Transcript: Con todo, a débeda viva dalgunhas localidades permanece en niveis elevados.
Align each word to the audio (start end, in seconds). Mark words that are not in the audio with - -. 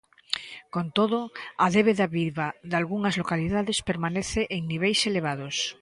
Con 0.73 0.85
todo, 0.97 1.19
a 1.65 1.67
débeda 1.75 2.07
viva 2.19 2.47
dalgunhas 2.71 3.15
localidades 3.21 3.77
permanece 3.89 4.41
en 4.55 4.61
niveis 4.71 4.99
elevados. 5.11 5.55